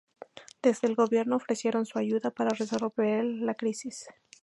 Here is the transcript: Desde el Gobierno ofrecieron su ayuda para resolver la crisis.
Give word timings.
Desde 0.63 0.87
el 0.87 0.95
Gobierno 0.95 1.35
ofrecieron 1.35 1.85
su 1.85 1.99
ayuda 1.99 2.31
para 2.31 2.49
resolver 2.55 3.23
la 3.23 3.53
crisis. 3.53 4.07